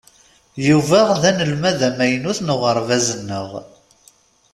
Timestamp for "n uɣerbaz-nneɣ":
2.41-3.49